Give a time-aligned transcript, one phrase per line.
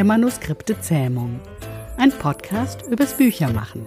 [0.00, 1.40] der Manuskripte Zähmung.
[1.98, 3.84] Ein Podcast übers Büchermachen.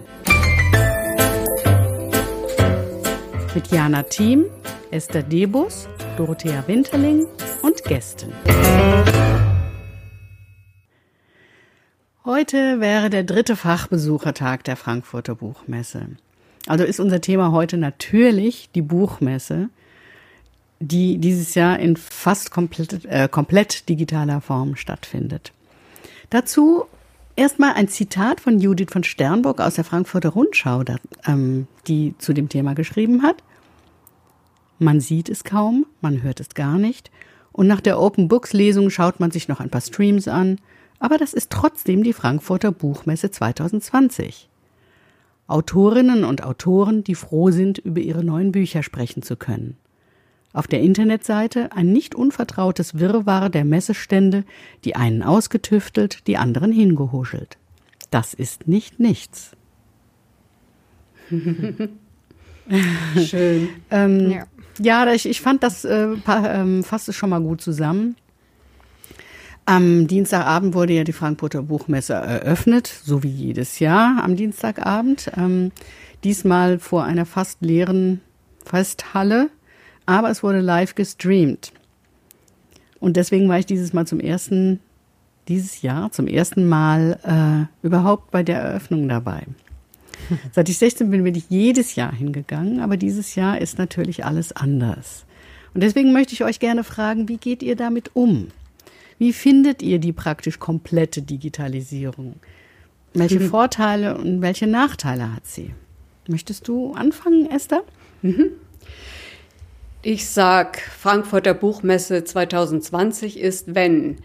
[3.52, 4.44] Mit Jana Thiem,
[4.92, 7.26] Esther Debus, Dorothea Winterling
[7.62, 8.32] und Gästen.
[12.24, 16.06] Heute wäre der dritte Fachbesuchertag der Frankfurter Buchmesse.
[16.68, 19.68] Also ist unser Thema heute natürlich die Buchmesse,
[20.78, 25.52] die dieses Jahr in fast komplett, äh, komplett digitaler Form stattfindet.
[26.30, 26.84] Dazu
[27.36, 30.84] erstmal ein Zitat von Judith von Sternburg aus der Frankfurter Rundschau,
[31.26, 33.42] ähm, die zu dem Thema geschrieben hat.
[34.78, 37.10] Man sieht es kaum, man hört es gar nicht.
[37.52, 40.58] Und nach der Open Books Lesung schaut man sich noch ein paar Streams an.
[40.98, 44.48] Aber das ist trotzdem die Frankfurter Buchmesse 2020.
[45.46, 49.76] Autorinnen und Autoren, die froh sind, über ihre neuen Bücher sprechen zu können.
[50.54, 54.44] Auf der Internetseite ein nicht unvertrautes Wirrwarr der Messestände,
[54.84, 57.58] die einen ausgetüftelt, die anderen hingehuschelt.
[58.12, 59.50] Das ist nicht nichts.
[63.16, 63.68] Schön.
[63.90, 64.46] ähm, ja.
[64.78, 68.14] ja, ich, ich fand, das äh, ähm, fasst es schon mal gut zusammen.
[69.66, 75.32] Am Dienstagabend wurde ja die Frankfurter Buchmesse eröffnet, so wie jedes Jahr am Dienstagabend.
[75.36, 75.72] Ähm,
[76.22, 78.20] diesmal vor einer fast leeren
[78.64, 79.50] Festhalle
[80.06, 81.72] aber es wurde live gestreamt.
[83.00, 84.80] Und deswegen war ich dieses Mal zum ersten,
[85.48, 89.42] dieses Jahr zum ersten Mal äh, überhaupt bei der Eröffnung dabei.
[90.52, 94.52] Seit ich 16 bin, bin ich jedes Jahr hingegangen, aber dieses Jahr ist natürlich alles
[94.52, 95.26] anders.
[95.74, 98.48] Und deswegen möchte ich euch gerne fragen, wie geht ihr damit um?
[99.18, 102.36] Wie findet ihr die praktisch komplette Digitalisierung?
[103.12, 103.48] Welche mhm.
[103.48, 105.74] Vorteile und welche Nachteile hat sie?
[106.28, 107.82] Möchtest du anfangen, Esther?
[108.22, 108.50] Mhm.
[110.06, 114.18] Ich sag, Frankfurter Buchmesse 2020 ist, wenn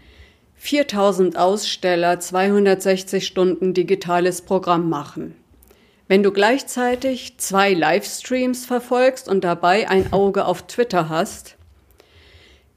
[0.56, 5.34] 4000 Aussteller 260 Stunden digitales Programm machen.
[6.06, 11.56] Wenn du gleichzeitig zwei Livestreams verfolgst und dabei ein Auge auf Twitter hast,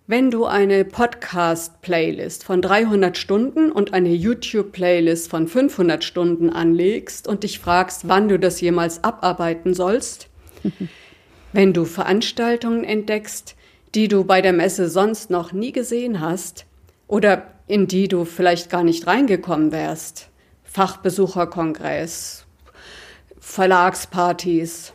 [0.08, 7.44] wenn du eine Podcast-Playlist von 300 Stunden und eine YouTube-Playlist von 500 Stunden anlegst und
[7.44, 10.30] dich fragst, wann du das jemals abarbeiten sollst,
[11.54, 13.56] Wenn du Veranstaltungen entdeckst,
[13.94, 16.66] die du bei der Messe sonst noch nie gesehen hast
[17.08, 20.30] oder in die du vielleicht gar nicht reingekommen wärst,
[20.64, 22.46] Fachbesucherkongress,
[23.40, 24.94] Verlagspartys,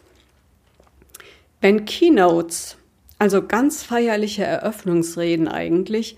[1.61, 2.77] wenn Keynotes,
[3.21, 6.17] also ganz feierliche Eröffnungsreden eigentlich,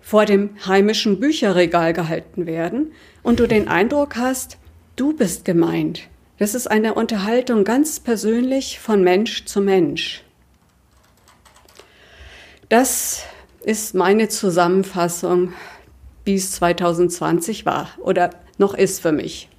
[0.00, 2.92] vor dem heimischen Bücherregal gehalten werden
[3.24, 4.58] und du den Eindruck hast,
[4.94, 6.08] du bist gemeint,
[6.42, 10.24] das ist eine Unterhaltung ganz persönlich von Mensch zu Mensch.
[12.68, 13.22] Das
[13.60, 15.52] ist meine Zusammenfassung,
[16.24, 19.50] wie es 2020 war oder noch ist für mich.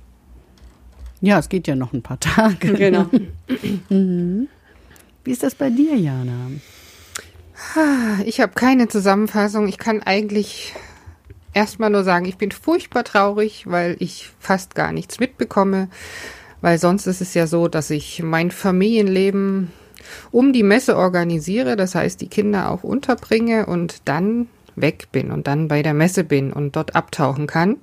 [1.22, 2.74] Ja, es geht ja noch ein paar Tage.
[2.74, 3.10] Genau.
[3.90, 4.50] mhm.
[5.24, 6.52] Wie ist das bei dir, Jana?
[8.26, 9.70] Ich habe keine Zusammenfassung.
[9.70, 10.74] Ich kann eigentlich
[11.54, 15.88] erstmal nur sagen, ich bin furchtbar traurig, weil ich fast gar nichts mitbekomme.
[16.63, 19.74] Weil sonst ist es ja so, dass ich mein Familienleben
[20.31, 24.47] um die Messe organisiere, das heißt die Kinder auch unterbringe und dann
[24.78, 27.79] weg bin und dann bei der Messe bin und dort abtauchen kann.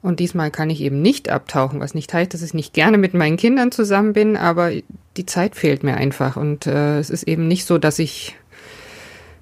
[0.00, 3.14] Und diesmal kann ich eben nicht abtauchen, was nicht heißt, dass ich nicht gerne mit
[3.14, 4.70] meinen Kindern zusammen bin, aber
[5.16, 6.36] die Zeit fehlt mir einfach.
[6.36, 8.36] Und äh, es ist eben nicht so, dass ich,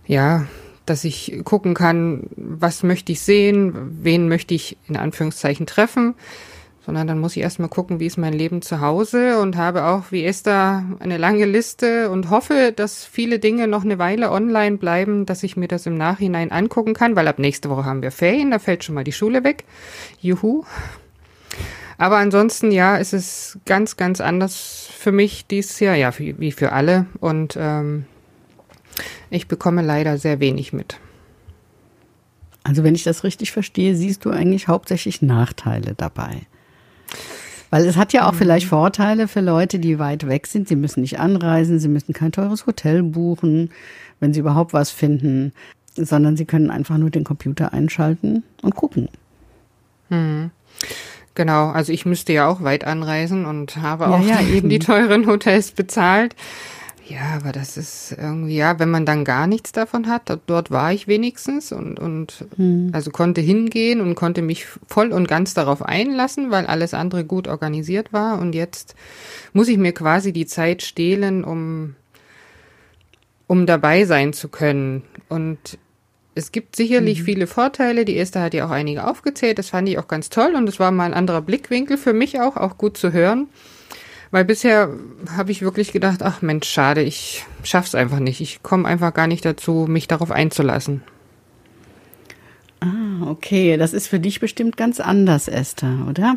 [0.07, 0.47] ja,
[0.87, 6.15] dass ich gucken kann, was möchte ich sehen, wen möchte ich in Anführungszeichen treffen,
[6.91, 10.11] sondern dann muss ich erstmal gucken, wie ist mein Leben zu Hause und habe auch
[10.11, 15.25] wie Esther eine lange Liste und hoffe, dass viele Dinge noch eine Weile online bleiben,
[15.25, 18.51] dass ich mir das im Nachhinein angucken kann, weil ab nächste Woche haben wir Ferien,
[18.51, 19.63] da fällt schon mal die Schule weg.
[20.21, 20.65] Juhu.
[21.97, 26.73] Aber ansonsten, ja, ist es ganz, ganz anders für mich dieses Jahr, ja, wie für
[26.73, 27.07] alle.
[27.21, 28.07] Und ähm,
[29.31, 30.99] ich bekomme leider sehr wenig mit.
[32.65, 36.49] Also wenn ich das richtig verstehe, siehst du eigentlich hauptsächlich Nachteile dabei.
[37.71, 38.39] Weil es hat ja auch mhm.
[38.39, 40.69] vielleicht Vorteile für Leute, die weit weg sind.
[40.69, 43.71] Sie müssen nicht anreisen, sie müssen kein teures Hotel buchen,
[44.19, 45.53] wenn sie überhaupt was finden,
[45.95, 49.09] sondern sie können einfach nur den Computer einschalten und gucken.
[50.09, 50.51] Mhm.
[51.35, 55.27] Genau, also ich müsste ja auch weit anreisen und habe auch ja, eben die teuren
[55.27, 56.35] Hotels bezahlt.
[57.11, 60.93] Ja, aber das ist irgendwie, ja, wenn man dann gar nichts davon hat, dort war
[60.93, 62.91] ich wenigstens und, und hm.
[62.93, 67.49] also konnte hingehen und konnte mich voll und ganz darauf einlassen, weil alles andere gut
[67.49, 68.39] organisiert war.
[68.39, 68.95] Und jetzt
[69.53, 71.97] muss ich mir quasi die Zeit stehlen, um,
[73.49, 75.03] um dabei sein zu können.
[75.29, 75.79] Und
[76.37, 77.25] es gibt sicherlich mhm.
[77.25, 78.05] viele Vorteile.
[78.05, 79.59] Die erste hat ja auch einige aufgezählt.
[79.59, 82.41] Das fand ich auch ganz toll und es war mal ein anderer Blickwinkel für mich
[82.41, 83.49] auch, auch gut zu hören.
[84.31, 84.91] Weil bisher
[85.37, 88.41] habe ich wirklich gedacht, ach Mensch, schade, ich schaff's einfach nicht.
[88.41, 91.03] Ich komme einfach gar nicht dazu, mich darauf einzulassen.
[92.79, 93.77] Ah, okay.
[93.77, 96.37] Das ist für dich bestimmt ganz anders, Esther, oder?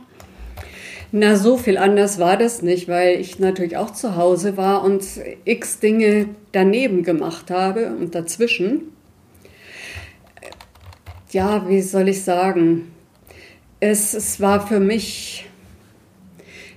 [1.11, 5.05] Na, so viel anders war das nicht, weil ich natürlich auch zu Hause war und
[5.45, 8.81] x Dinge daneben gemacht habe und dazwischen.
[11.29, 12.91] Ja, wie soll ich sagen?
[13.79, 15.45] Es, es war für mich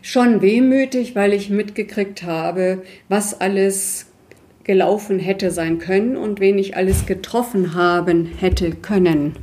[0.06, 4.06] schon wehmütig, weil ich mitgekriegt habe, was alles
[4.62, 9.34] gelaufen hätte sein können und wen ich alles getroffen haben hätte können.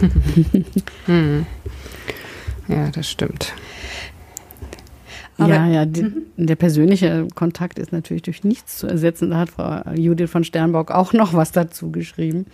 [1.06, 1.46] hm.
[2.66, 3.52] Ja, das stimmt.
[5.36, 6.22] Aber, ja, ja, die, mhm.
[6.36, 9.30] der persönliche Kontakt ist natürlich durch nichts zu ersetzen.
[9.30, 12.46] Da hat Frau Judith von Sternbock auch noch was dazu geschrieben.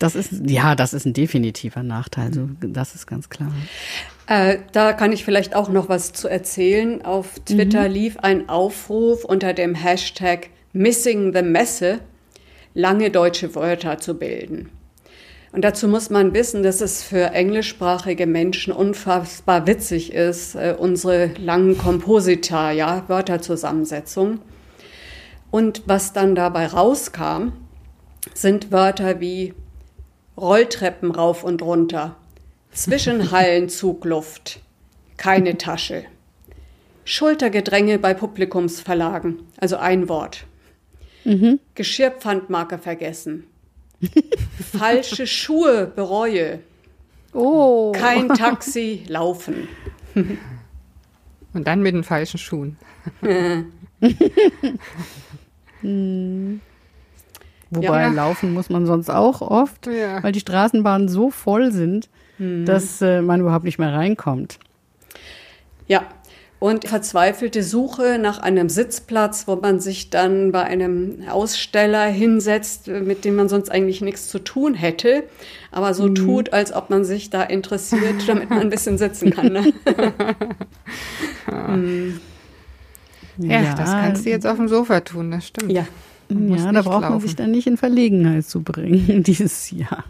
[0.00, 3.52] Das ist, ja, das ist ein definitiver Nachteil, so, das ist ganz klar.
[4.30, 7.04] Äh, da kann ich vielleicht auch noch was zu erzählen.
[7.04, 7.94] Auf Twitter mhm.
[7.94, 11.98] lief ein Aufruf unter dem Hashtag Missing the Messe,
[12.72, 14.70] lange deutsche Wörter zu bilden.
[15.50, 21.32] Und dazu muss man wissen, dass es für englischsprachige Menschen unfassbar witzig ist, äh, unsere
[21.36, 24.38] langen Komposita, ja, Wörterzusammensetzung.
[25.50, 27.48] Und was dann dabei rauskam,
[28.32, 29.54] sind Wörter wie
[30.36, 32.14] Rolltreppen rauf und runter,
[32.72, 34.60] Zwischenhallenzugluft,
[35.16, 36.04] keine Tasche,
[37.04, 40.46] Schultergedränge bei Publikumsverlagen, also ein Wort,
[41.24, 41.58] mhm.
[41.74, 43.44] Geschirrpfandmarke vergessen,
[44.78, 46.60] Falsche Schuhe bereue.
[47.32, 47.92] Oh.
[47.92, 49.68] Kein Taxi laufen.
[51.52, 52.78] Und dann mit den falschen Schuhen.
[53.20, 53.72] hm.
[57.70, 58.08] Wobei ja.
[58.08, 60.22] laufen muss man sonst auch oft, ja.
[60.22, 62.08] weil die Straßenbahnen so voll sind,
[62.40, 62.64] hm.
[62.64, 64.58] dass äh, man überhaupt nicht mehr reinkommt.
[65.86, 66.06] Ja,
[66.58, 73.24] und verzweifelte Suche nach einem Sitzplatz, wo man sich dann bei einem Aussteller hinsetzt, mit
[73.24, 75.24] dem man sonst eigentlich nichts zu tun hätte,
[75.70, 76.14] aber so mhm.
[76.14, 79.52] tut, als ob man sich da interessiert, damit man ein bisschen sitzen kann.
[79.52, 79.72] Ne?
[81.76, 82.20] mhm.
[83.38, 85.72] ja, ja, das kannst du jetzt auf dem Sofa tun, das stimmt.
[85.72, 85.86] Ja,
[86.30, 87.10] ja da braucht laufen.
[87.10, 90.04] man sich dann nicht in Verlegenheit zu bringen dieses Jahr.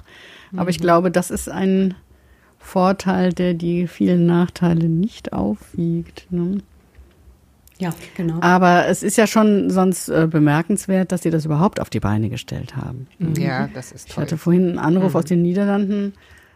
[0.53, 0.71] Aber mhm.
[0.71, 1.95] ich glaube, das ist ein
[2.61, 6.31] Vorteil, der die vielen Nachteile nicht aufwiegt.
[6.31, 6.59] Ne?
[7.79, 8.39] Ja, genau.
[8.43, 12.29] Aber es ist ja schon sonst äh, bemerkenswert, dass sie das überhaupt auf die Beine
[12.29, 13.09] gestellt haben.
[13.19, 13.35] Mhm.
[13.35, 14.13] Ja, das ist toll.
[14.13, 15.19] Ich hatte vorhin einen Anruf mhm.
[15.19, 16.13] aus den Niederlanden,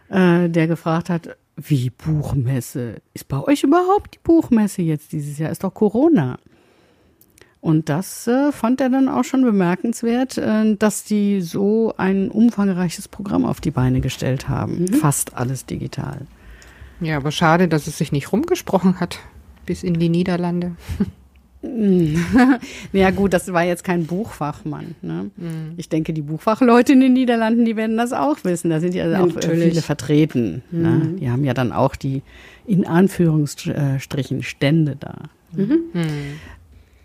[0.09, 3.01] äh, der gefragt hat, wie Buchmesse?
[3.13, 5.51] Ist bei euch überhaupt die Buchmesse jetzt dieses Jahr?
[5.51, 6.37] Ist doch Corona.
[7.65, 13.07] Und das äh, fand er dann auch schon bemerkenswert, äh, dass die so ein umfangreiches
[13.07, 14.81] Programm auf die Beine gestellt haben.
[14.81, 14.93] Mhm.
[14.93, 16.27] Fast alles digital.
[17.01, 19.17] Ja, aber schade, dass es sich nicht rumgesprochen hat
[19.65, 20.73] bis in die Niederlande.
[22.93, 24.93] ja gut, das war jetzt kein Buchfachmann.
[25.01, 25.31] Ne?
[25.35, 25.73] Mhm.
[25.77, 28.69] Ich denke, die Buchfachleute in den Niederlanden, die werden das auch wissen.
[28.69, 29.69] Da sind ja auch Natürlich.
[29.69, 30.61] viele vertreten.
[30.69, 30.89] Ne?
[30.89, 30.99] Mhm.
[30.99, 31.15] Ne?
[31.19, 32.21] Die haben ja dann auch die
[32.67, 35.15] in Anführungsstrichen Stände da.
[35.55, 35.79] Mhm.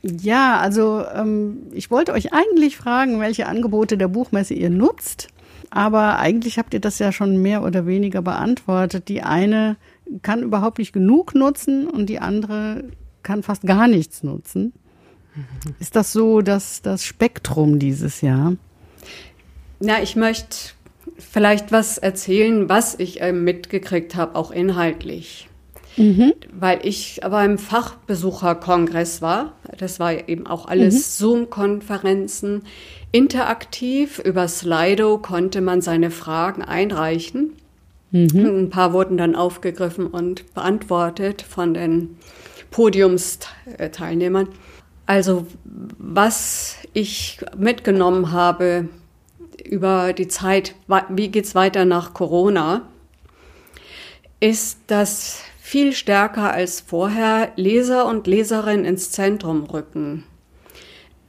[0.02, 0.18] Mhm.
[0.20, 5.28] Ja, also ähm, ich wollte euch eigentlich fragen, welche Angebote der Buchmesse ihr nutzt,
[5.70, 9.08] aber eigentlich habt ihr das ja schon mehr oder weniger beantwortet.
[9.08, 9.76] Die eine
[10.22, 12.84] kann überhaupt nicht genug nutzen und die andere
[13.22, 14.72] kann fast gar nichts nutzen.
[15.78, 18.56] Ist das so dass das Spektrum dieses Jahr?
[19.78, 20.56] Na, ich möchte
[21.18, 25.49] vielleicht was erzählen, was ich äh, mitgekriegt habe, auch inhaltlich.
[25.96, 26.34] Mhm.
[26.52, 29.54] Weil ich aber im Fachbesucherkongress war.
[29.76, 31.24] Das war eben auch alles mhm.
[31.24, 32.62] Zoom-Konferenzen.
[33.12, 37.54] Interaktiv über Slido konnte man seine Fragen einreichen.
[38.12, 38.46] Mhm.
[38.46, 42.16] Ein paar wurden dann aufgegriffen und beantwortet von den
[42.70, 44.48] Podiumsteilnehmern.
[45.06, 48.88] Also was ich mitgenommen habe
[49.64, 50.74] über die Zeit,
[51.08, 52.82] wie geht es weiter nach Corona,
[54.40, 60.24] ist, dass viel stärker als vorher Leser und Leserinnen ins Zentrum rücken.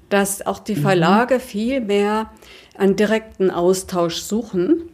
[0.10, 0.82] Dass auch die mhm.
[0.82, 1.40] Verlage mhm.
[1.42, 2.32] viel mehr
[2.76, 4.90] einen direkten Austausch suchen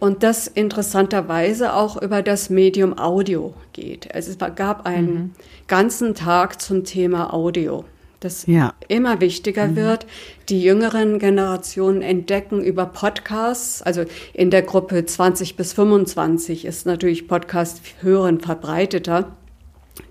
[0.00, 4.14] und das interessanterweise auch über das Medium Audio geht.
[4.14, 5.30] Also es gab einen mhm.
[5.66, 7.84] ganzen Tag zum Thema Audio
[8.24, 8.74] das ja.
[8.88, 9.76] immer wichtiger mhm.
[9.76, 10.06] wird.
[10.48, 17.28] Die jüngeren Generationen entdecken über Podcasts, also in der Gruppe 20 bis 25 ist natürlich
[17.28, 19.36] Podcast hören verbreiteter.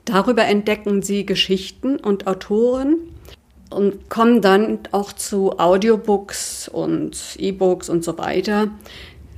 [0.06, 2.98] Darüber entdecken sie Geschichten und Autoren.
[3.70, 8.68] und komme dann auch zu Audiobooks und E-Books und so weiter.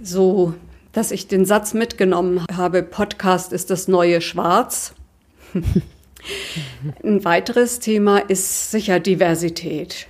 [0.02, 0.56] So,
[0.92, 4.96] dass ich den Satz mitgenommen habe, Podcast ist das neue Schwarz.
[7.04, 10.08] Ein weiteres Thema ist sicher Diversität.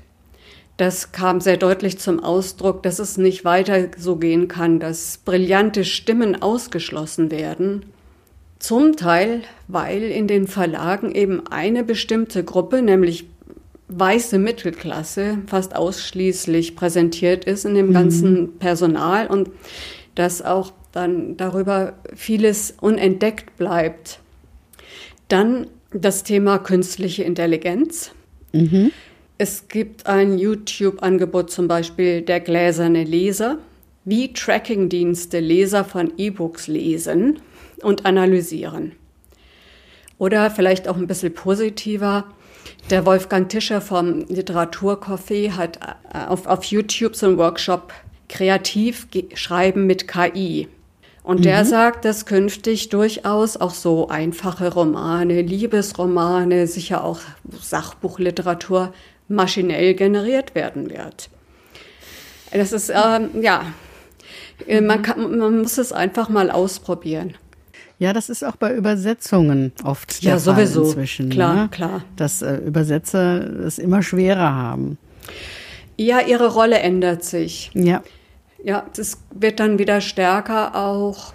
[0.78, 5.86] Das kam sehr deutlich zum Ausdruck, dass es nicht weiter so gehen kann, dass brillante
[5.86, 7.86] Stimmen ausgeschlossen werden.
[8.58, 13.26] Zum Teil, weil in den Verlagen eben eine bestimmte Gruppe, nämlich
[13.90, 17.94] weiße Mittelklasse, fast ausschließlich präsentiert ist in dem mhm.
[17.94, 19.52] ganzen Personal und
[20.16, 24.20] dass auch dann darüber vieles unentdeckt bleibt.
[25.28, 28.12] Dann das Thema künstliche Intelligenz.
[28.52, 28.92] Mhm.
[29.38, 33.58] Es gibt ein YouTube-Angebot zum Beispiel der gläserne Leser,
[34.06, 37.40] wie Trackingdienste Leser von E-Books lesen
[37.82, 38.94] und analysieren.
[40.18, 42.26] Oder vielleicht auch ein bisschen positiver.
[42.90, 45.80] Der Wolfgang Tischer vom Literaturcafé hat
[46.14, 47.94] äh, auf, auf YouTube so einen Workshop
[48.30, 50.68] Kreativ schreiben mit KI.
[51.24, 51.44] Und mhm.
[51.44, 57.22] der sagt, dass künftig durchaus auch so einfache Romane, Liebesromane, sicher auch
[57.62, 58.94] Sachbuchliteratur
[59.30, 61.30] maschinell generiert werden wird.
[62.52, 63.64] Das ist, ähm, ja,
[64.68, 64.86] mhm.
[64.86, 67.36] man, kann, man muss es einfach mal ausprobieren.
[68.00, 70.84] Ja, das ist auch bei Übersetzungen oft der ja, Fall sowieso.
[70.84, 71.30] inzwischen.
[71.30, 71.70] Klar, ne?
[71.70, 72.04] klar.
[72.18, 74.98] Dass äh, Übersetzer es immer schwerer haben.
[75.96, 77.72] Ja, ihre Rolle ändert sich.
[77.74, 78.04] Ja.
[78.64, 81.34] Ja, es wird dann wieder stärker auch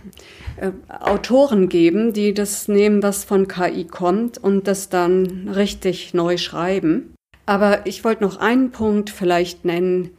[0.56, 6.38] äh, Autoren geben, die das nehmen, was von KI kommt und das dann richtig neu
[6.38, 7.14] schreiben.
[7.44, 10.10] Aber ich wollte noch einen Punkt vielleicht nennen,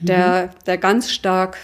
[0.00, 0.64] der, mhm.
[0.66, 1.58] der ganz stark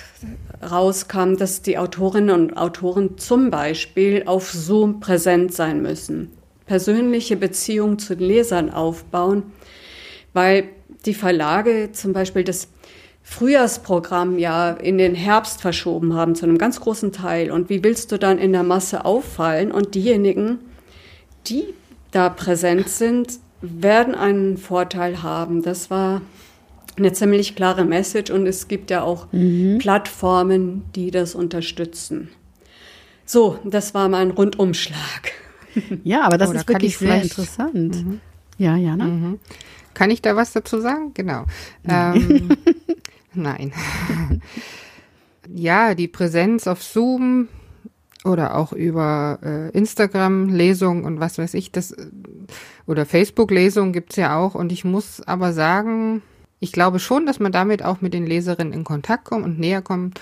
[0.63, 6.31] rauskam, dass die Autorinnen und Autoren zum Beispiel auf Zoom präsent sein müssen,
[6.67, 9.45] persönliche Beziehungen zu den Lesern aufbauen,
[10.33, 10.69] weil
[11.05, 12.69] die Verlage zum Beispiel das
[13.29, 17.51] Frühjahrsprogramm ja in den Herbst verschoben haben, zu einem ganz großen Teil.
[17.51, 19.73] Und wie willst du dann in der Masse auffallen?
[19.73, 20.61] Und diejenigen,
[21.49, 21.65] die
[22.13, 25.63] da präsent sind, werden einen Vorteil haben.
[25.63, 26.23] Das war
[26.97, 29.79] eine ziemlich klare Message und es gibt ja auch mhm.
[29.79, 32.31] Plattformen, die das unterstützen.
[33.27, 35.33] So, das war mein Rundumschlag.
[36.05, 37.75] Ja, aber das oh, ist wirklich sehr interessant.
[37.75, 38.21] Mhm.
[38.57, 39.05] Ja, Jana?
[39.05, 39.41] Mhm.
[39.93, 41.11] Kann ich da was dazu sagen?
[41.13, 41.45] Genau.
[41.87, 42.49] Ähm,
[43.37, 43.73] Nein.
[45.55, 47.49] ja, die Präsenz auf Zoom
[48.25, 51.95] oder auch über äh, Instagram Lesungen und was weiß ich, das
[52.87, 56.23] oder Facebook Lesungen gibt's ja auch und ich muss aber sagen,
[56.59, 59.83] ich glaube schon, dass man damit auch mit den Leserinnen in Kontakt kommt und näher
[59.83, 60.21] kommt,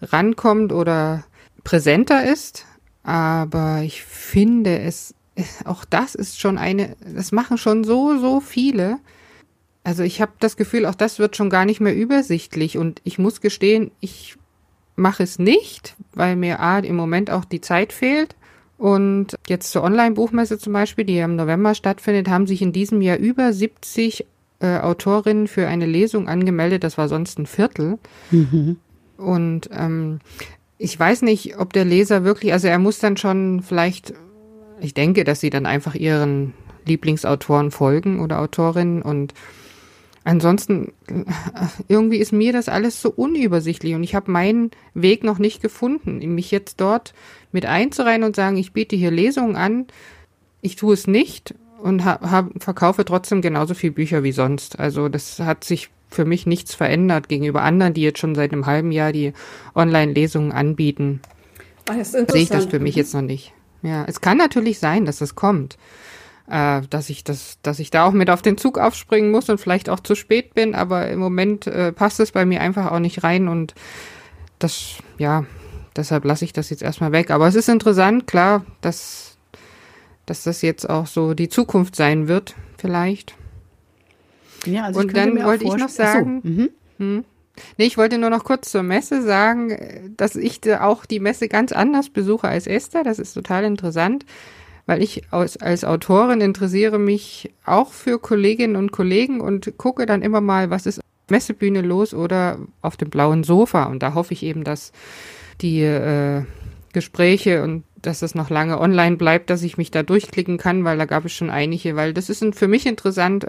[0.00, 1.24] rankommt oder
[1.62, 2.66] präsenter ist,
[3.02, 5.14] aber ich finde es
[5.64, 8.98] auch das ist schon eine, das machen schon so, so viele.
[9.86, 13.20] Also ich habe das Gefühl, auch das wird schon gar nicht mehr übersichtlich und ich
[13.20, 14.34] muss gestehen, ich
[14.96, 18.34] mache es nicht, weil mir A, im Moment auch die Zeit fehlt.
[18.78, 23.16] Und jetzt zur Online-Buchmesse zum Beispiel, die im November stattfindet, haben sich in diesem Jahr
[23.16, 24.26] über 70
[24.58, 26.82] äh, Autorinnen für eine Lesung angemeldet.
[26.82, 28.00] Das war sonst ein Viertel.
[28.32, 28.78] Mhm.
[29.16, 30.18] Und ähm,
[30.78, 34.14] ich weiß nicht, ob der Leser wirklich, also er muss dann schon vielleicht,
[34.80, 36.54] ich denke, dass sie dann einfach ihren
[36.86, 39.32] Lieblingsautoren folgen oder Autorinnen und
[40.26, 40.92] Ansonsten,
[41.86, 46.18] irgendwie ist mir das alles so unübersichtlich und ich habe meinen Weg noch nicht gefunden,
[46.34, 47.14] mich jetzt dort
[47.52, 49.86] mit einzureihen und sagen, ich biete hier Lesungen an,
[50.62, 54.80] ich tue es nicht und hab, verkaufe trotzdem genauso viel Bücher wie sonst.
[54.80, 58.66] Also das hat sich für mich nichts verändert gegenüber anderen, die jetzt schon seit einem
[58.66, 59.32] halben Jahr die
[59.76, 61.20] Online-Lesungen anbieten.
[61.88, 63.52] Ah, Sehe ich das für mich jetzt noch nicht.
[63.82, 65.78] Ja, es kann natürlich sein, dass es kommt
[66.50, 69.58] äh, dass ich das, dass ich da auch mit auf den Zug aufspringen muss und
[69.58, 72.98] vielleicht auch zu spät bin, aber im Moment äh, passt es bei mir einfach auch
[72.98, 73.74] nicht rein und
[74.58, 75.44] das, ja,
[75.96, 77.30] deshalb lasse ich das jetzt erstmal weg.
[77.30, 79.36] Aber es ist interessant, klar, dass,
[80.24, 83.34] dass das jetzt auch so die Zukunft sein wird, vielleicht.
[84.64, 86.68] Ja, also und dann wollte ich noch sagen, so, mhm.
[86.98, 87.24] hm,
[87.78, 91.72] Nee, ich wollte nur noch kurz zur Messe sagen, dass ich auch die Messe ganz
[91.72, 93.02] anders besuche als Esther.
[93.02, 94.26] Das ist total interessant
[94.86, 100.22] weil ich als, als Autorin interessiere mich auch für Kolleginnen und Kollegen und gucke dann
[100.22, 103.84] immer mal, was ist Messebühne los oder auf dem blauen Sofa.
[103.84, 104.92] Und da hoffe ich eben, dass
[105.60, 106.44] die äh,
[106.92, 110.96] Gespräche und dass das noch lange online bleibt, dass ich mich da durchklicken kann, weil
[110.96, 113.46] da gab es schon einige, weil das ist für mich interessant.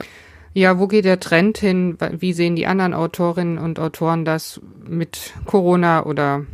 [0.54, 1.98] Ja, wo geht der Trend hin?
[2.18, 6.46] Wie sehen die anderen Autorinnen und Autoren das mit Corona oder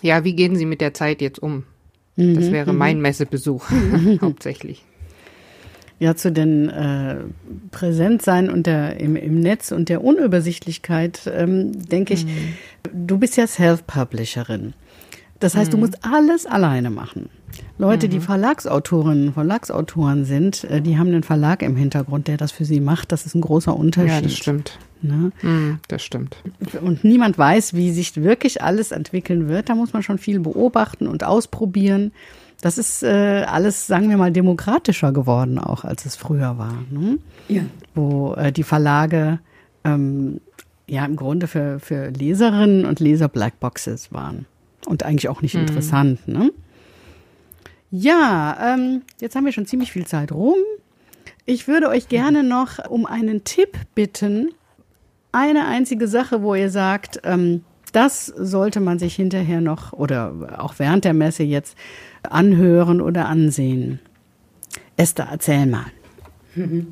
[0.00, 1.64] ja, wie gehen sie mit der Zeit jetzt um?
[2.16, 3.02] Das mhm, wäre mein mhm.
[3.02, 3.66] Messebesuch
[4.20, 4.84] hauptsächlich.
[5.98, 7.16] ja zu den äh,
[7.70, 12.54] Präsentsein und der im, im Netz und der Unübersichtlichkeit ähm, denke ich, mhm.
[12.92, 14.74] du bist ja Self-Publisherin.
[15.40, 15.72] Das heißt, mhm.
[15.72, 17.28] du musst alles alleine machen.
[17.78, 18.12] Leute, mhm.
[18.12, 22.80] die Verlagsautorinnen, Verlagsautoren sind, äh, die haben einen Verlag im Hintergrund, der das für sie
[22.80, 23.12] macht.
[23.12, 24.10] Das ist ein großer Unterschied.
[24.10, 24.78] Ja, das stimmt.
[25.04, 25.32] Ne?
[25.42, 26.36] Mhm, das stimmt.
[26.80, 29.68] Und niemand weiß, wie sich wirklich alles entwickeln wird.
[29.68, 32.12] Da muss man schon viel beobachten und ausprobieren.
[32.62, 36.74] Das ist äh, alles, sagen wir mal, demokratischer geworden, auch als es früher war.
[36.90, 37.18] Ne?
[37.48, 37.62] Ja.
[37.94, 39.40] Wo äh, die Verlage
[39.84, 40.40] ähm,
[40.86, 44.46] ja im Grunde für, für Leserinnen und Leser Blackboxes waren.
[44.86, 45.62] Und eigentlich auch nicht mhm.
[45.62, 46.26] interessant.
[46.26, 46.50] Ne?
[47.90, 50.56] Ja, ähm, jetzt haben wir schon ziemlich viel Zeit rum.
[51.44, 54.50] Ich würde euch gerne noch um einen Tipp bitten.
[55.34, 60.74] Eine einzige Sache, wo ihr sagt, ähm, das sollte man sich hinterher noch oder auch
[60.78, 61.76] während der Messe jetzt
[62.22, 63.98] anhören oder ansehen.
[64.96, 65.86] Esther, erzähl mal.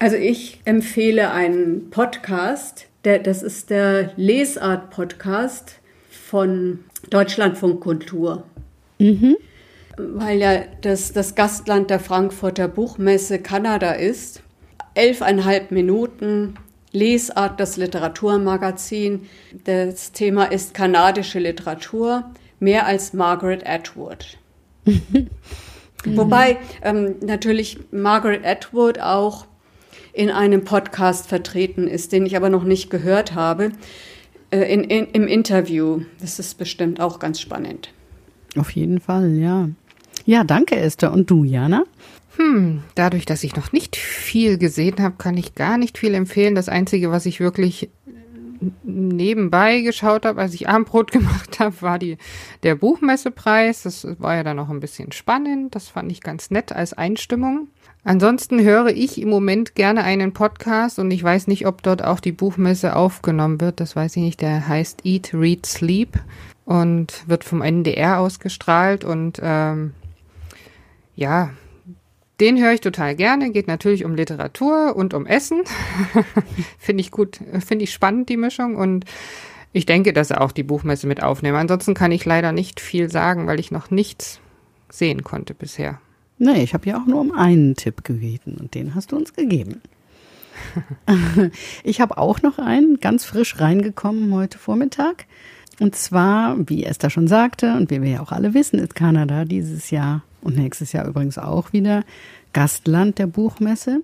[0.00, 5.76] Also ich empfehle einen Podcast, der, das ist der Lesart-Podcast
[6.10, 8.42] von Deutschlandfunk Kultur.
[8.98, 9.36] Mhm
[9.96, 14.42] weil ja das, das Gastland der Frankfurter Buchmesse Kanada ist.
[14.94, 16.54] Elfeinhalb Minuten,
[16.94, 19.26] Lesart, das Literaturmagazin.
[19.64, 24.38] Das Thema ist kanadische Literatur, mehr als Margaret Atwood.
[26.06, 29.46] Wobei ähm, natürlich Margaret Atwood auch
[30.12, 33.72] in einem Podcast vertreten ist, den ich aber noch nicht gehört habe,
[34.50, 36.02] äh, in, in, im Interview.
[36.20, 37.90] Das ist bestimmt auch ganz spannend.
[38.56, 39.68] Auf jeden Fall, ja.
[40.26, 41.12] Ja, danke Esther.
[41.12, 41.84] Und du, Jana?
[42.36, 46.54] Hm, dadurch, dass ich noch nicht viel gesehen habe, kann ich gar nicht viel empfehlen.
[46.54, 47.90] Das Einzige, was ich wirklich
[48.82, 52.18] nebenbei geschaut habe, als ich Abendbrot gemacht habe, war die,
[52.62, 53.82] der Buchmessepreis.
[53.82, 55.74] Das war ja dann noch ein bisschen spannend.
[55.74, 57.68] Das fand ich ganz nett als Einstimmung.
[58.06, 62.20] Ansonsten höre ich im Moment gerne einen Podcast und ich weiß nicht, ob dort auch
[62.20, 63.80] die Buchmesse aufgenommen wird.
[63.80, 64.40] Das weiß ich nicht.
[64.42, 66.20] Der heißt Eat, Read, Sleep
[66.66, 69.94] und wird vom NDR ausgestrahlt und ähm,
[71.16, 71.50] ja,
[72.40, 73.50] den höre ich total gerne.
[73.50, 75.62] Geht natürlich um Literatur und um Essen.
[76.78, 78.76] finde ich gut, finde ich spannend, die Mischung.
[78.76, 79.04] Und
[79.72, 81.56] ich denke, dass er auch die Buchmesse mit aufnehmen.
[81.56, 84.40] Ansonsten kann ich leider nicht viel sagen, weil ich noch nichts
[84.88, 86.00] sehen konnte bisher.
[86.38, 89.34] Nee, ich habe ja auch nur um einen Tipp gebeten und den hast du uns
[89.34, 89.80] gegeben.
[91.84, 95.26] ich habe auch noch einen, ganz frisch reingekommen heute Vormittag.
[95.80, 99.44] Und zwar, wie Esther schon sagte und wie wir ja auch alle wissen, ist Kanada
[99.44, 102.04] dieses Jahr und nächstes Jahr übrigens auch wieder
[102.52, 104.02] Gastland der Buchmesse.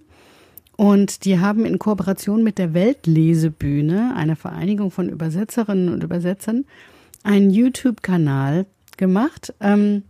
[0.76, 6.64] Und die haben in Kooperation mit der Weltlesebühne, einer Vereinigung von Übersetzerinnen und Übersetzern,
[7.22, 8.64] einen YouTube-Kanal
[8.96, 10.05] gemacht, ähm,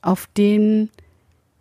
[0.00, 0.90] auf den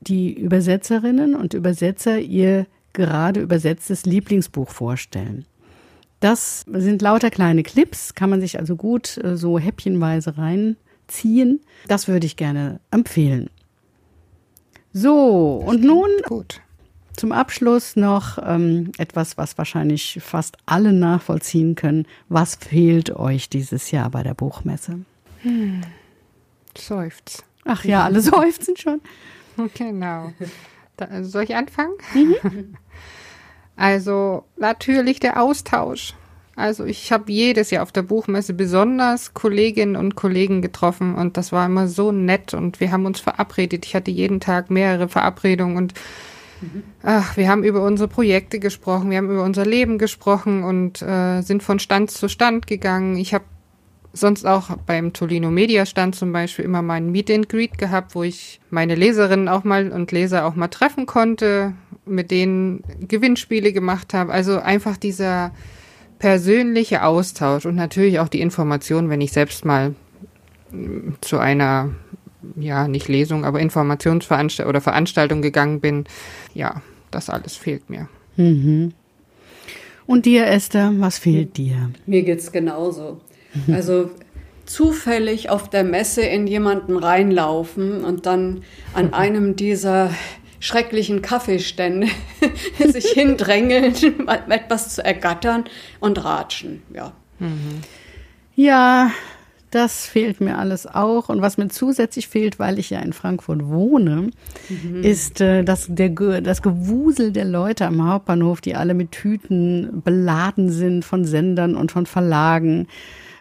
[0.02, 5.46] die Übersetzerinnen und Übersetzer ihr gerade übersetztes Lieblingsbuch vorstellen.
[6.20, 11.62] Das sind lauter kleine Clips, kann man sich also gut äh, so häppchenweise reinziehen.
[11.88, 13.50] Das würde ich gerne empfehlen.
[14.93, 16.62] So, und nun gut.
[17.15, 22.06] zum Abschluss noch ähm, etwas, was wahrscheinlich fast alle nachvollziehen können.
[22.30, 24.99] Was fehlt euch dieses Jahr bei der Buchmesse?
[25.43, 25.82] Hm.
[26.77, 27.43] Seufz.
[27.65, 29.01] Ach ja, alle seufzen schon.
[29.75, 30.34] Genau.
[30.97, 31.93] Da, soll ich anfangen?
[32.13, 32.75] Mhm.
[33.77, 36.13] Also natürlich der Austausch.
[36.56, 41.52] Also ich habe jedes Jahr auf der Buchmesse besonders Kolleginnen und Kollegen getroffen und das
[41.52, 43.86] war immer so nett und wir haben uns verabredet.
[43.86, 45.94] Ich hatte jeden Tag mehrere Verabredungen und
[46.62, 46.84] mhm.
[47.04, 51.42] ach, wir haben über unsere Projekte gesprochen, wir haben über unser Leben gesprochen und äh,
[51.42, 53.16] sind von Stand zu Stand gegangen.
[53.16, 53.46] Ich habe
[54.14, 58.24] sonst auch beim Tolino Media Stand zum Beispiel immer meinen Meet and Greet gehabt, wo
[58.24, 61.74] ich meine Leserinnen auch mal und Leser auch mal treffen konnte,
[62.06, 64.34] mit denen Gewinnspiele gemacht habe.
[64.34, 65.52] Also einfach dieser
[66.22, 69.96] persönliche Austausch und natürlich auch die Information, wenn ich selbst mal
[70.72, 71.90] mm, zu einer,
[72.56, 76.06] ja, nicht Lesung, aber Informationsveranstaltung oder Veranstaltung gegangen bin.
[76.54, 78.08] Ja, das alles fehlt mir.
[78.38, 78.94] Mhm.
[80.06, 81.90] Und dir, Esther, was fehlt dir?
[82.06, 83.22] Mir geht's genauso.
[83.72, 84.12] Also
[84.66, 88.62] zufällig auf der Messe in jemanden reinlaufen und dann
[88.94, 90.12] an einem dieser
[90.62, 92.08] schrecklichen Kaffeestände
[92.80, 93.93] sich hindrängeln,
[94.50, 95.65] etwas zu ergattern
[96.00, 96.84] und ratschen.
[96.93, 97.12] Ja.
[97.39, 97.82] Mhm.
[98.56, 99.12] Ja,
[99.71, 101.30] das fehlt mir alles auch.
[101.30, 104.30] Und was mir zusätzlich fehlt, weil ich ja in Frankfurt wohne,
[104.69, 105.04] mhm.
[105.04, 110.69] ist äh, das, der, das Gewusel der Leute am Hauptbahnhof, die alle mit Tüten beladen
[110.69, 112.88] sind von Sendern und von Verlagen.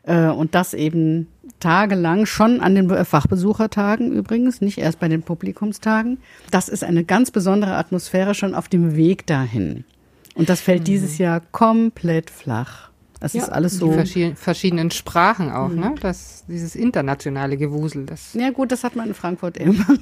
[0.04, 1.26] Äh, und das eben
[1.58, 6.18] tagelang, schon an den Fachbesuchertagen übrigens, nicht erst bei den Publikumstagen.
[6.50, 9.84] Das ist eine ganz besondere Atmosphäre schon auf dem Weg dahin.
[10.34, 10.84] Und das fällt mhm.
[10.84, 12.90] dieses Jahr komplett flach.
[13.20, 13.94] Das ja, ist alles so.
[13.94, 15.80] Die verschiedenen Sprachen auch, mhm.
[15.80, 15.94] ne?
[16.00, 18.06] Das, dieses internationale Gewusel.
[18.06, 19.84] Das ja, gut, das hat man in Frankfurt immer.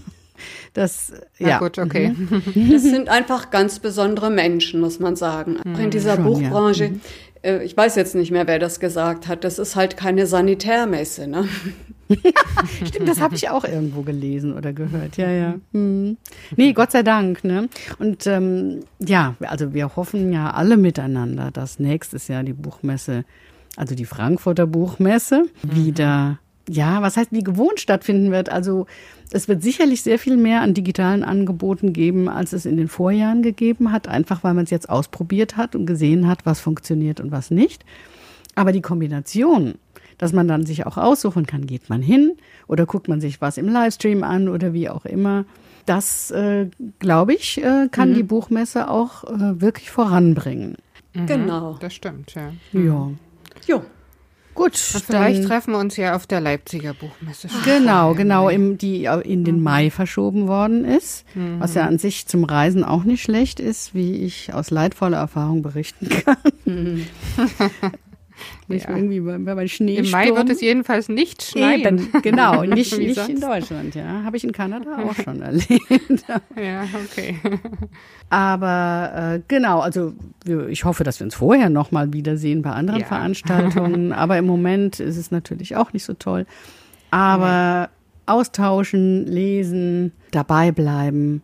[0.72, 1.48] Das, ja.
[1.48, 1.58] ja.
[1.58, 2.11] gut, okay.
[2.11, 2.70] Mhm.
[2.70, 5.56] Das sind einfach ganz besondere Menschen, muss man sagen.
[5.61, 6.84] Auch in dieser Schon, Buchbranche.
[6.84, 6.90] Ja.
[6.90, 7.00] Mhm.
[7.42, 9.44] Äh, ich weiß jetzt nicht mehr, wer das gesagt hat.
[9.44, 11.48] Das ist halt keine Sanitärmesse, ne?
[12.87, 15.16] Stimmt, das habe ich auch irgendwo gelesen oder gehört.
[15.16, 15.55] Ja, ja.
[15.72, 16.16] Hm.
[16.57, 17.44] Nee, Gott sei Dank.
[17.44, 17.68] Ne?
[17.98, 23.24] Und ähm, ja, also wir hoffen ja alle miteinander, dass nächstes Jahr die Buchmesse,
[23.77, 25.77] also die Frankfurter Buchmesse, mhm.
[25.77, 28.50] wieder, ja, was heißt wie gewohnt stattfinden wird.
[28.50, 28.87] Also
[29.31, 33.42] es wird sicherlich sehr viel mehr an digitalen Angeboten geben, als es in den Vorjahren
[33.42, 37.31] gegeben hat, einfach weil man es jetzt ausprobiert hat und gesehen hat, was funktioniert und
[37.31, 37.85] was nicht.
[38.54, 39.74] Aber die Kombination
[40.18, 43.57] dass man dann sich auch aussuchen kann, geht man hin oder guckt man sich was
[43.57, 45.44] im Livestream an oder wie auch immer.
[45.87, 46.66] Das, äh,
[46.98, 48.14] glaube ich, äh, kann mhm.
[48.14, 50.76] die Buchmesse auch äh, wirklich voranbringen.
[51.14, 51.26] Mhm.
[51.26, 51.78] Genau.
[51.81, 52.52] Das stimmt, ja.
[52.72, 53.11] Ja.
[53.66, 53.83] Jo.
[54.59, 57.47] Gut, Und vielleicht treffen wir uns ja auf der Leipziger Buchmesse.
[57.64, 59.62] Genau, genau, im, die in den.
[59.62, 61.61] Mai verschoben worden ist, mhm.
[61.61, 65.62] was ja an sich zum Reisen auch nicht schlecht ist, wie ich aus leidvoller Erfahrung
[65.62, 66.37] berichten kann.
[66.64, 67.07] Mhm.
[68.68, 68.94] Nicht ja.
[68.94, 70.04] irgendwie bei, bei Schneesturm.
[70.04, 71.81] Im Mai wird es jedenfalls nicht schneien.
[71.98, 74.22] Eben, genau, nicht, nicht in Deutschland, ja.
[74.24, 75.70] Habe ich in Kanada auch schon erlebt.
[76.57, 77.38] ja, okay.
[78.28, 80.12] Aber äh, genau, also
[80.68, 83.07] ich hoffe, dass wir uns vorher nochmal wiedersehen bei anderen ja.
[83.07, 84.12] Veranstaltungen.
[84.12, 86.44] Aber im Moment ist es natürlich auch nicht so toll.
[87.11, 87.88] Aber ja.
[88.26, 91.42] austauschen, lesen, dabei bleiben,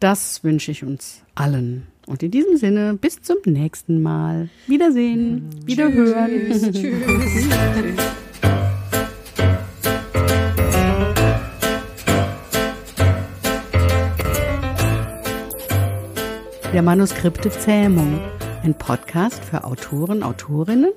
[0.00, 1.86] das wünsche ich uns allen.
[2.06, 4.48] Und in diesem Sinne, bis zum nächsten Mal.
[4.66, 5.66] Wiedersehen, mhm.
[5.66, 6.30] wiederhören.
[6.50, 6.72] Tschüss.
[6.72, 8.14] tschüss.
[16.74, 18.18] Der Manuskripte Zähmung,
[18.64, 20.90] ein Podcast für Autoren, Autorinnen,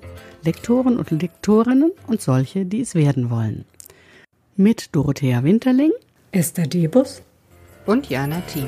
[0.44, 3.66] Lektoren und Lektorinnen und solche, die es werden wollen.
[4.56, 5.92] Mit Dorothea Winterling,
[6.32, 7.22] Esther Debus
[7.86, 8.66] und Jana Thiem.